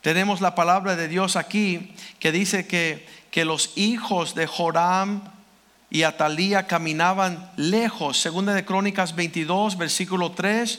[0.00, 5.22] Tenemos la palabra de Dios aquí que dice que, que los hijos de Joram
[5.90, 8.18] y Atalía caminaban lejos.
[8.20, 10.78] Segunda de Crónicas 22, versículo 3.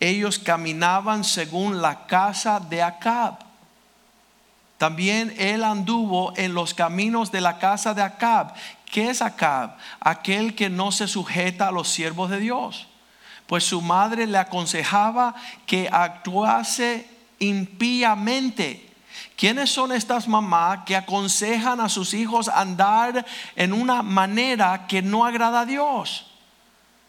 [0.00, 3.38] Ellos caminaban según la casa de Acab.
[4.76, 8.54] También él anduvo en los caminos de la casa de Acab.
[8.86, 9.76] ¿Qué es Acab?
[10.00, 12.88] Aquel que no se sujeta a los siervos de Dios.
[13.46, 15.34] Pues su madre le aconsejaba
[15.66, 17.06] que actuase
[17.38, 18.89] impíamente.
[19.40, 23.24] ¿Quiénes son estas mamás que aconsejan a sus hijos andar
[23.56, 26.26] en una manera que no agrada a Dios?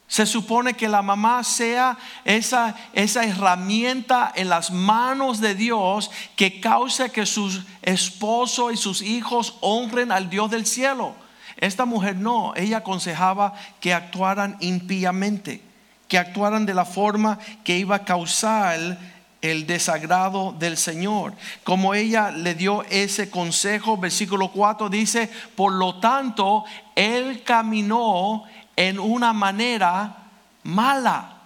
[0.08, 6.62] Se supone que la mamá sea esa, esa herramienta en las manos de Dios que
[6.62, 11.14] cause que sus esposos y sus hijos honren al Dios del cielo.
[11.58, 15.62] Esta mujer no, ella aconsejaba que actuaran impíamente,
[16.08, 18.98] que actuaran de la forma que iba a causar
[19.42, 21.34] el desagrado del Señor.
[21.64, 26.64] Como ella le dio ese consejo, versículo 4 dice, por lo tanto,
[26.96, 28.44] él caminó
[28.76, 30.16] en una manera
[30.64, 31.38] mala.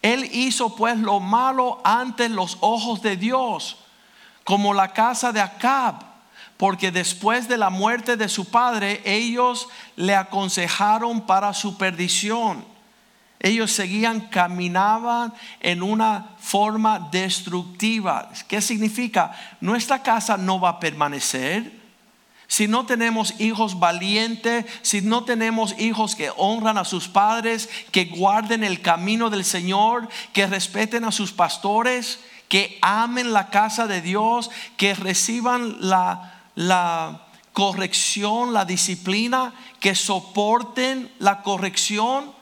[0.00, 3.78] Él hizo pues lo malo ante los ojos de Dios,
[4.44, 5.96] como la casa de Acab,
[6.56, 12.64] porque después de la muerte de su padre, ellos le aconsejaron para su perdición.
[13.40, 18.30] Ellos seguían, caminaban en una forma destructiva.
[18.48, 19.32] ¿Qué significa?
[19.60, 21.78] Nuestra casa no va a permanecer
[22.50, 28.06] si no tenemos hijos valientes, si no tenemos hijos que honran a sus padres, que
[28.06, 34.00] guarden el camino del Señor, que respeten a sus pastores, que amen la casa de
[34.00, 42.32] Dios, que reciban la, corrección, la disciplina, que soporten la corrección.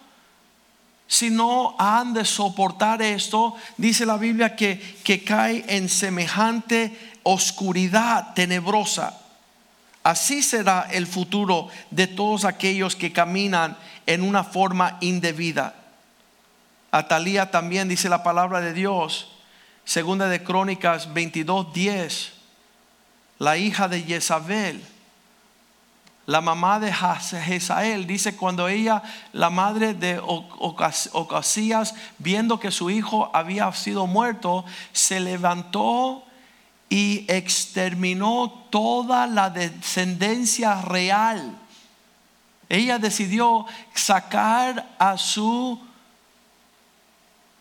[1.08, 8.34] Si no han de soportar esto, dice la Biblia que, que cae en semejante oscuridad
[8.34, 9.20] tenebrosa.
[10.02, 15.74] Así será el futuro de todos aquellos que caminan en una forma indebida.
[16.92, 19.32] Atalía también dice la palabra de Dios,
[19.84, 22.30] segunda de Crónicas 22:10,
[23.38, 24.80] la hija de Jezabel,
[26.26, 33.30] la mamá de Jezael, dice cuando ella, la madre de Ocasías, viendo que su hijo
[33.32, 36.24] había sido muerto, se levantó
[36.88, 41.56] y exterminó toda la descendencia real.
[42.68, 45.80] Ella decidió sacar a su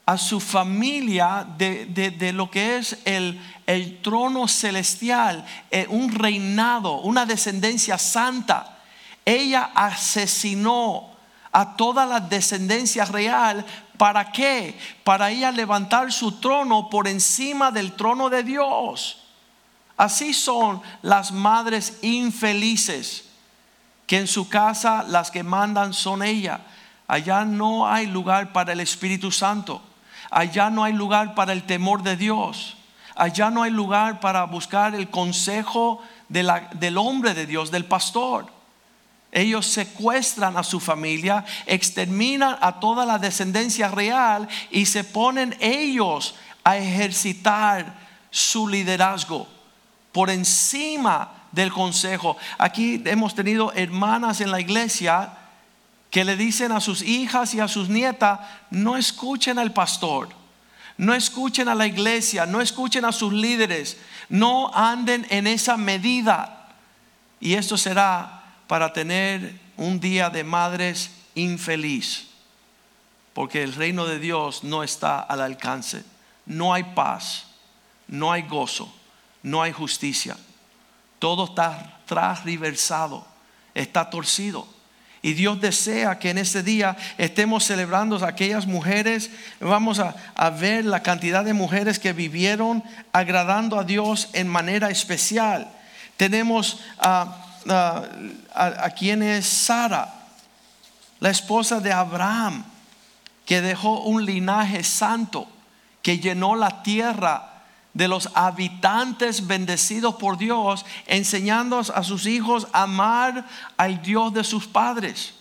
[0.06, 7.26] a su familia de, lo que es el, el trono celestial, eh, un reinado, una
[7.26, 8.78] descendencia santa.
[9.26, 11.10] Ella asesinó
[11.52, 13.66] a toda la descendencia real.
[13.98, 14.78] ¿Para qué?
[15.04, 19.24] Para ella levantar su trono por encima del trono de Dios.
[19.98, 23.30] Así son las madres infelices,
[24.06, 26.60] que en su casa las que mandan son ella.
[27.08, 29.82] Allá no hay lugar para el Espíritu Santo.
[30.36, 32.76] Allá no hay lugar para el temor de Dios.
[33.16, 38.48] Allá no hay lugar para buscar el consejo del hombre de Dios, del pastor.
[39.32, 46.36] Ellos secuestran a su familia, exterminan a toda la descendencia real y se ponen ellos
[46.66, 47.94] a ejercitar
[48.30, 49.48] su liderazgo
[50.12, 52.36] por encima del consejo.
[52.58, 55.32] Aquí hemos tenido hermanas en la iglesia
[56.16, 60.30] que le dicen a sus hijas y a sus nietas, no escuchen al pastor,
[60.96, 63.98] no escuchen a la iglesia, no escuchen a sus líderes,
[64.30, 66.70] no anden en esa medida.
[67.42, 72.30] Y esto será para tener un día de madres infeliz,
[73.34, 76.06] porque el reino de Dios no está al alcance,
[76.46, 77.48] no hay paz,
[78.08, 78.90] no hay gozo,
[79.44, 80.38] no hay justicia,
[81.20, 83.28] todo está transversado,
[83.74, 84.75] está torcido.
[85.26, 89.32] Y Dios desea que en este día estemos celebrando a aquellas mujeres.
[89.60, 90.14] Vamos a,
[90.52, 95.68] ver la cantidad de mujeres que vivieron agradando a Dios en manera especial.
[96.16, 100.14] Tenemos a a, quien es Sara,
[101.20, 102.64] la esposa de Abraham,
[103.48, 105.48] que dejó un linaje santo,
[106.04, 107.55] que llenó la tierra
[107.96, 113.46] de los habitantes bendecidos por Dios, enseñando a sus hijos a amar
[113.78, 115.34] al Dios de sus padres.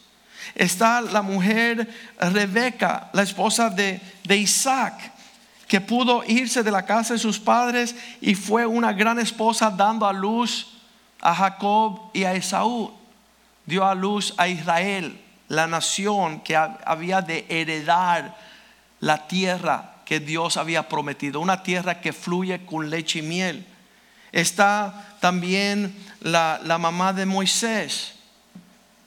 [0.55, 4.95] Está la mujer Rebeca, la esposa de, de Isaac,
[5.67, 10.07] que pudo irse de la casa de sus padres y fue una gran esposa dando
[10.07, 10.69] a luz
[11.21, 12.93] a Jacob y a Esaú.
[13.67, 18.37] Dio a luz a Israel, la nación que había de heredar
[19.01, 23.67] la tierra que Dios había prometido, una tierra que fluye con leche y miel.
[24.33, 28.15] Está también la, mamá de Moisés,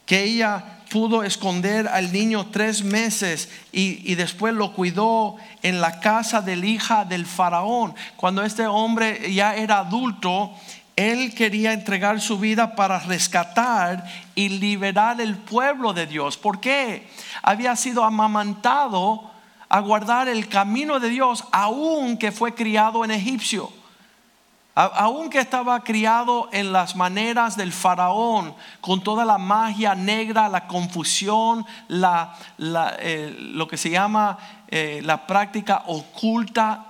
[0.06, 6.00] que ella pudo esconder al niño tres meses y, y, después lo cuidó en la
[6.00, 7.94] casa del hija del faraón.
[8.16, 10.54] Cuando este hombre ya era adulto,
[10.96, 16.38] Él quería entregar su vida para rescatar y liberar el pueblo de Dios.
[16.38, 17.10] ¿Por qué?
[17.44, 19.37] Había sido amamantado
[19.70, 23.72] a guardar el camino de Dios, aun que fue criado en egipcio.
[24.76, 31.66] Aunque estaba criado en las maneras del faraón, con toda la magia negra, la confusión,
[31.88, 34.38] la, eh, lo que se llama
[34.68, 36.86] eh, la práctica oculta,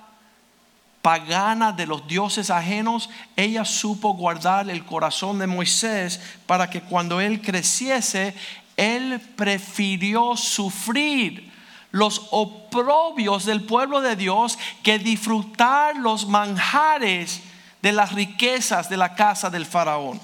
[1.01, 7.21] pagana de los dioses ajenos, ella supo guardar el corazón de Moisés para que cuando
[7.21, 8.36] él creciese,
[8.75, 11.57] él prefirió sufrir
[11.91, 17.41] los oprobios del pueblo de Dios que disfrutar los manjares
[17.81, 20.19] de las riquezas de la casa del faraón.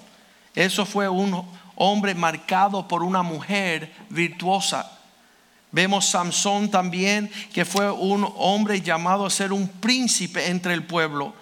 [0.56, 1.46] Eso fue un
[1.76, 4.92] hombre marcado por una mujer virtuosa.
[5.72, 11.34] Vemos Samson también, que fue un hombre llamado a ser un príncipe entre el pueblo.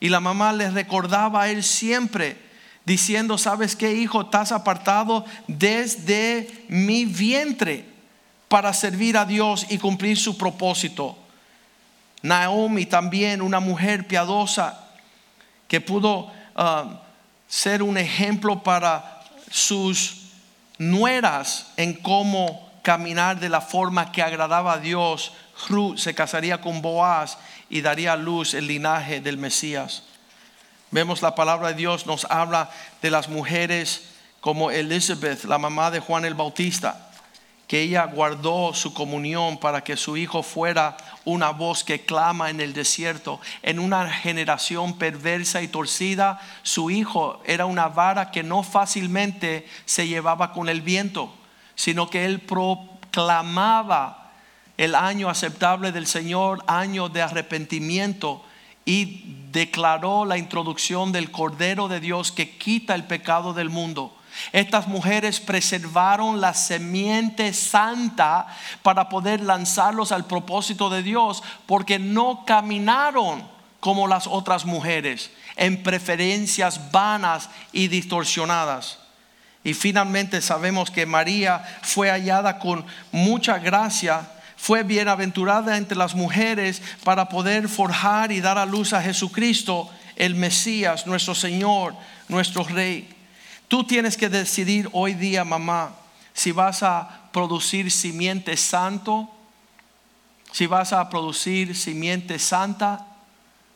[0.00, 2.38] Y la mamá le recordaba a él siempre,
[2.86, 4.22] diciendo, ¿sabes qué, hijo?
[4.22, 7.93] Estás apartado desde mi vientre
[8.48, 11.16] para servir a Dios y cumplir su propósito.
[12.22, 14.80] Naomi también, una mujer piadosa,
[15.68, 16.96] que pudo um,
[17.48, 20.30] ser un ejemplo para sus
[20.78, 25.32] nueras en cómo caminar de la forma que agradaba a Dios.
[25.68, 27.38] Ruth se casaría con Boaz
[27.68, 30.04] y daría a luz el linaje del Mesías.
[30.90, 32.70] Vemos la palabra de Dios nos habla
[33.02, 37.03] de las mujeres como Elizabeth, la mamá de Juan el Bautista
[37.66, 42.60] que ella guardó su comunión para que su hijo fuera una voz que clama en
[42.60, 43.40] el desierto.
[43.62, 50.06] En una generación perversa y torcida, su hijo era una vara que no fácilmente se
[50.06, 51.34] llevaba con el viento,
[51.74, 54.32] sino que él proclamaba
[54.76, 58.44] el año aceptable del Señor, año de arrepentimiento,
[58.84, 64.14] y declaró la introducción del Cordero de Dios que quita el pecado del mundo.
[64.52, 68.46] Estas mujeres preservaron la semiente santa
[68.82, 73.48] para poder lanzarlos al propósito de Dios, porque no caminaron
[73.80, 78.98] como las otras mujeres en preferencias vanas y distorsionadas.
[79.62, 86.82] Y finalmente sabemos que María fue hallada con mucha gracia, fue bienaventurada entre las mujeres
[87.02, 91.94] para poder forjar y dar a luz a Jesucristo, el Mesías, nuestro Señor,
[92.28, 93.13] nuestro Rey.
[93.74, 95.96] Tú tienes que decidir hoy día, mamá,
[96.32, 99.28] si vas a producir simiente santo,
[100.52, 103.04] si vas a producir simiente santa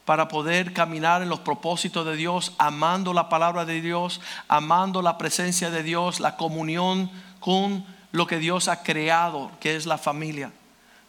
[0.04, 5.18] para poder caminar en los propósitos de Dios, amando la palabra de Dios, amando la
[5.18, 10.52] presencia de Dios, la comunión con lo que Dios ha creado, que es la familia.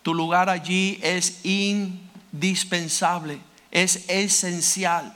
[0.02, 5.16] Tu lugar allí es indispensable, es esencial.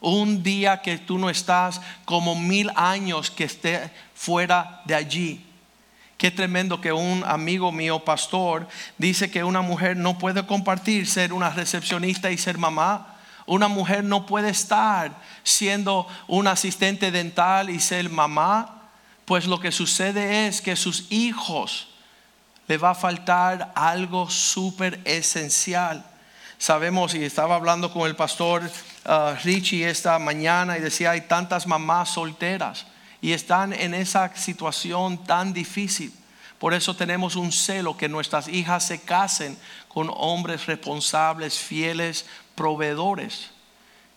[0.00, 5.44] Un día que tú no estás como mil años que esté fuera de allí.
[6.18, 8.66] Qué tremendo que un amigo mío, pastor,
[8.98, 13.14] dice que una mujer no puede compartir ser una recepcionista y ser mamá.
[13.46, 15.12] Una mujer no puede estar
[15.44, 18.90] siendo un asistente dental y ser mamá.
[19.24, 21.88] Pues lo que sucede es que sus hijos
[22.66, 26.04] le va a faltar algo súper esencial.
[26.58, 28.68] Sabemos, y estaba hablando con el pastor
[29.08, 32.86] uh, Richie esta mañana y decía, hay tantas mamás solteras
[33.20, 36.12] y están en esa situación tan difícil.
[36.58, 39.56] Por eso tenemos un celo que nuestras hijas se casen
[39.88, 43.50] con hombres responsables, fieles, proveedores.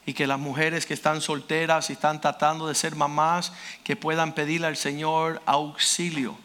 [0.06, 4.34] Y que las mujeres que están solteras y están tratando de ser mamás, que puedan
[4.34, 6.36] pedirle al Señor auxilio,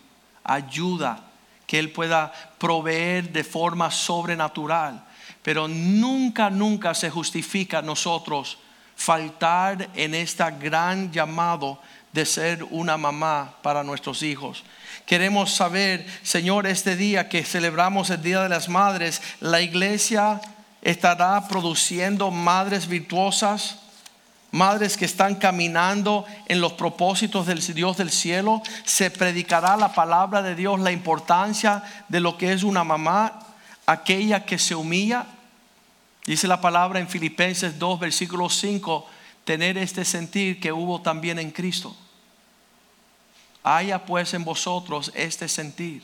[0.44, 1.24] ayuda,
[1.66, 5.05] que Él pueda proveer de forma sobrenatural
[5.46, 8.58] pero nunca, nunca se justifica nosotros
[8.96, 11.80] faltar en este gran llamado
[12.12, 14.64] de ser una mamá para nuestros hijos.
[15.06, 20.40] Queremos saber, Señor, este día que celebramos el Día de las Madres, la iglesia
[20.82, 23.78] estará produciendo madres virtuosas,
[24.50, 28.62] madres que están caminando en los propósitos del Dios del cielo.
[28.84, 33.44] Se predicará la palabra de Dios, la importancia de lo que es una mamá,
[33.86, 35.26] aquella que se humilla,
[36.26, 39.06] Dice la palabra en Filipenses 2, versículo 5,
[39.44, 41.94] tener este sentir que hubo también en Cristo.
[43.62, 46.02] Haya pues en vosotros este sentir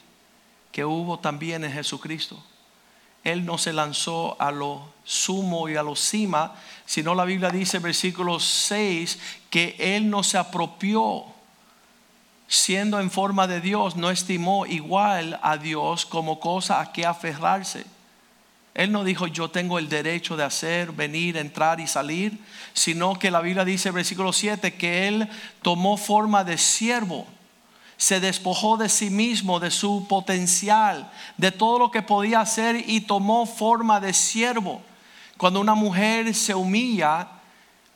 [0.71, 2.41] que hubo también en Jesucristo.
[3.25, 6.55] Él no se lanzó a lo sumo y a lo cima,
[6.87, 9.19] sino la Biblia dice versículo 6
[9.51, 11.25] que Él no se apropió,
[12.47, 17.85] siendo en forma de Dios, no estimó igual a Dios como cosa a que aferrarse
[18.75, 22.39] Él no dijo yo tengo el derecho de hacer, venir, entrar y salir,
[22.73, 25.29] sino que la Biblia dice versículo 7 que Él
[25.61, 27.27] tomó forma de siervo,
[27.99, 33.03] se despojó de sí mismo, de su potencial, de todo lo que podía hacer y
[33.03, 34.83] tomó forma de siervo.
[35.37, 37.29] Cuando una mujer se humilla,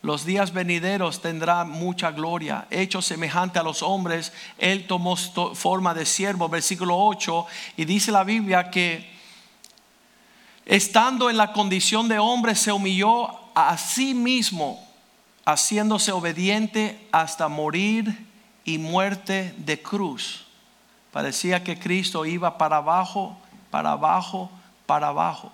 [0.03, 2.69] los días venideros tendrá mucha gloria.
[2.71, 7.47] Hecho semejante a los hombres, Él tomó forma de siervo, versículo 8,
[7.79, 9.16] y dice la Biblia que
[10.67, 14.85] estando en la condición de hombre, se humilló a sí mismo,
[15.45, 18.27] haciéndose obediente hasta morir
[18.65, 20.45] y muerte de cruz.
[21.13, 23.39] Parecía que Cristo iba para abajo,
[23.71, 24.51] para abajo,
[24.85, 25.53] para abajo.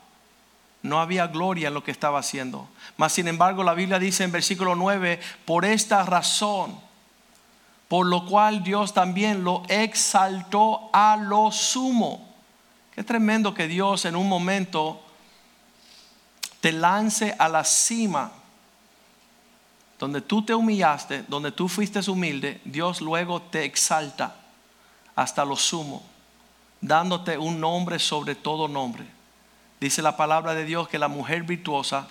[0.82, 2.66] No había gloria en lo que estaba haciendo.
[2.96, 6.76] Mas sin embargo la Biblia dice en versículo 9, por esta razón,
[7.86, 12.31] por lo cual Dios también lo exaltó a lo sumo.
[12.94, 15.02] Qué tremendo que Dios en un momento
[16.60, 18.30] te lance a la cima.
[19.98, 24.36] Donde tú te humillaste, donde tú fuiste humilde, Dios luego te exalta
[25.14, 26.02] hasta lo sumo,
[26.80, 29.04] dándote un nombre sobre todo nombre.
[29.80, 32.08] Dice la palabra de Dios que la mujer virtuosa,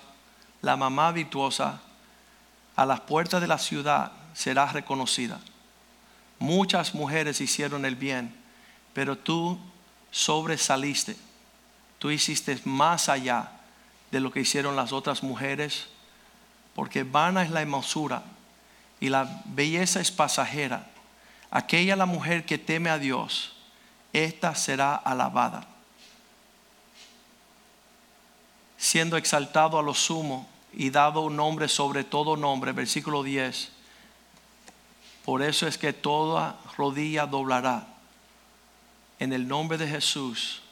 [0.60, 1.80] la mamá virtuosa,
[2.76, 5.38] a las puertas de la ciudad será reconocida.
[6.38, 8.34] Muchas mujeres hicieron el bien,
[8.94, 9.58] pero tú
[10.12, 11.16] sobresaliste.
[11.98, 13.50] Tú hiciste más allá
[14.12, 15.88] de lo que hicieron las otras mujeres,
[16.74, 18.22] porque vana es la hermosura
[19.00, 20.86] y la belleza es pasajera.
[21.50, 23.54] Aquella la mujer que teme a Dios,
[24.12, 25.66] esta será alabada.
[28.76, 33.70] Siendo exaltado a lo sumo y dado un nombre sobre todo nombre, versículo 10.
[35.24, 37.91] Por eso es que toda rodilla doblará
[39.22, 40.62] en el nombre de Jesús,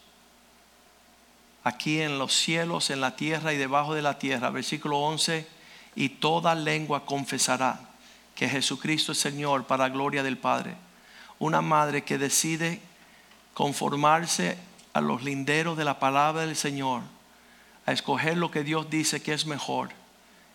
[1.63, 4.51] aquí en los cielos, en la tierra y debajo de la tierra.
[4.51, 5.47] Versículo 11,
[5.95, 7.79] y toda lengua confesará
[8.35, 10.75] que Jesucristo es Señor para la gloria del Padre.
[11.39, 12.81] Una madre que decide
[13.55, 14.59] conformarse
[14.95, 17.03] a los linderos de la palabra del Señor,
[17.87, 19.91] a escoger lo que Dios dice que es mejor,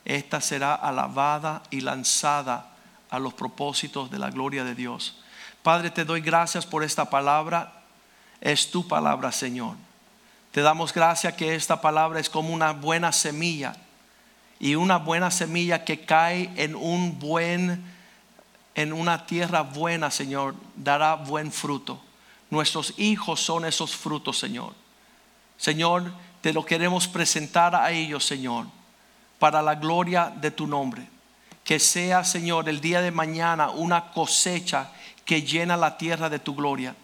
[0.04, 2.72] esta será alabada y lanzada
[3.10, 5.18] a los propósitos de la gloria de Dios.
[5.64, 7.85] Padre, te doy gracias por esta palabra
[8.46, 9.76] es tu palabra, Señor.
[10.52, 13.76] Te damos gracias que esta palabra es como una buena semilla
[14.60, 17.84] y una buena semilla que cae en un buen
[18.76, 22.00] en una tierra buena, Señor, dará buen fruto.
[22.52, 24.74] Nuestros hijos son esos frutos, Señor.
[25.58, 28.68] Señor, te lo queremos presentar a ellos, Señor,
[29.40, 31.08] para la gloria de tu nombre.
[31.64, 34.92] Que sea, Señor, el día de mañana una cosecha
[35.24, 36.96] que llena la tierra de tu gloria.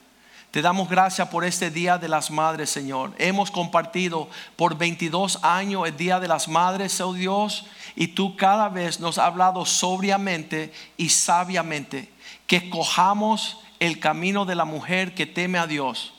[0.52, 3.14] Te damos gracias por este Día de las Madres, Señor.
[3.20, 8.68] Hemos compartido por 22 años el Día de las Madres, oh Dios, y tú cada
[8.68, 12.12] vez nos has hablado sobriamente y sabiamente
[12.48, 16.14] que cojamos el camino de la mujer que teme a Dios.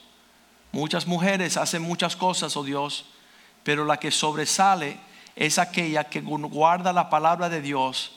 [0.71, 3.05] Muchas mujeres hacen muchas cosas, oh Dios,
[3.63, 4.97] pero la que sobresale
[5.35, 8.13] es aquella que guarda la palabra de Dios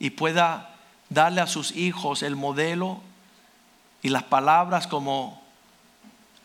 [0.00, 0.74] y pueda
[1.10, 2.98] darle a sus hijos el modelo
[4.02, 5.43] y las palabras como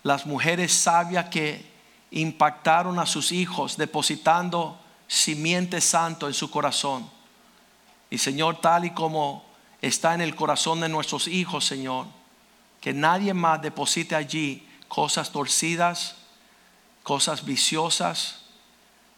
[0.09, 1.63] las mujeres sabias que
[2.09, 7.07] impactaron a sus hijos depositando simiente santo en su corazón.
[8.09, 9.45] Y Señor, tal y como
[9.83, 12.07] está en el corazón de nuestros hijos, Señor,
[12.81, 16.15] que nadie más deposite allí cosas torcidas,
[17.03, 18.45] cosas viciosas,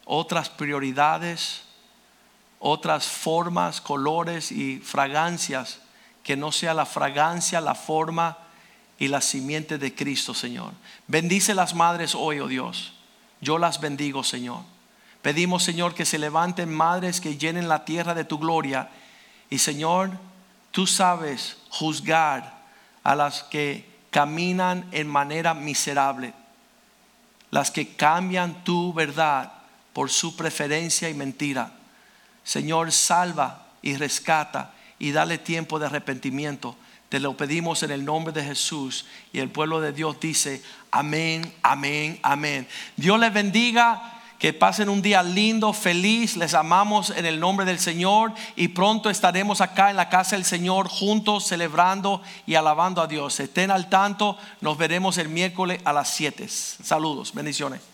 [0.04, 1.62] otras prioridades,
[2.58, 5.80] otras formas, colores y fragancias,
[6.22, 8.41] que no sea la fragancia, la forma
[9.02, 10.74] y la simiente de Cristo, Señor.
[11.08, 12.92] Bendice las madres hoy, oh Dios.
[13.40, 14.62] Yo las bendigo, Señor.
[15.22, 18.90] Pedimos, Señor, que se levanten madres que llenen la tierra de tu gloria.
[19.50, 20.12] Y, Señor,
[20.70, 22.60] tú sabes juzgar
[23.02, 26.32] a las que caminan en manera miserable,
[27.50, 29.52] las que cambian tu verdad
[29.94, 31.72] por su preferencia y mentira.
[32.44, 36.76] Señor, salva y rescata y dale tiempo de arrepentimiento.
[37.12, 39.04] Te lo pedimos en el nombre de Jesús.
[39.34, 42.66] Y el pueblo de Dios dice, amén, amén, amén.
[42.96, 44.22] Dios les bendiga.
[44.38, 46.38] Que pasen un día lindo, feliz.
[46.38, 48.32] Les amamos en el nombre del Señor.
[48.56, 53.38] Y pronto estaremos acá en la casa del Señor juntos, celebrando y alabando a Dios.
[53.40, 54.38] Estén al tanto.
[54.62, 56.48] Nos veremos el miércoles a las 7.
[56.48, 57.91] Saludos, bendiciones.